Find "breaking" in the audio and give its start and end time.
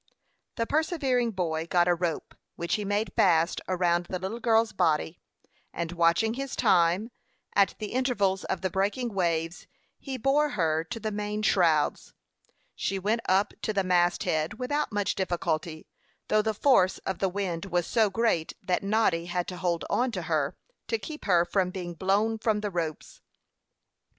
8.71-9.13